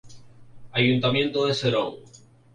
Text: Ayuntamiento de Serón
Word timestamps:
Ayuntamiento 0.73 1.45
de 1.45 1.53
Serón 1.53 1.97